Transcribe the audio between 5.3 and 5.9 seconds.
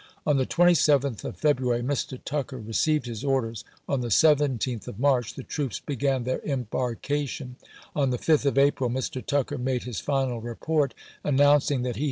the troops